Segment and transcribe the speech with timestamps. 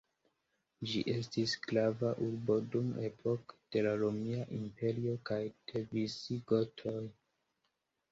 [0.91, 5.39] Ĝi estis grava urbo dum epoko de la Romia Imperio kaj
[5.73, 6.97] de visigotoj.